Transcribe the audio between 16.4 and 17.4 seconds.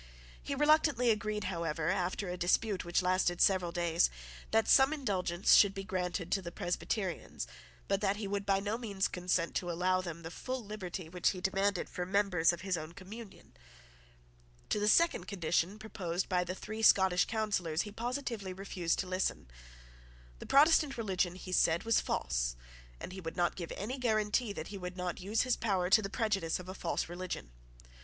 the three Scottish